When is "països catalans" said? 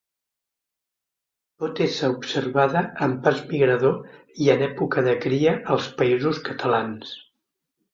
6.03-7.19